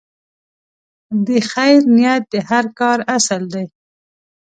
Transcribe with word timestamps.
د 1.25 1.27
خیر 1.51 1.79
نیت 1.95 2.23
د 2.33 2.35
هر 2.49 2.65
کار 2.79 2.97
اصل 3.17 3.41
دی. 3.53 3.65